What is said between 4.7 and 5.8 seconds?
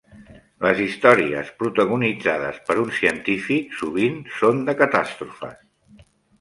de catàstrofes.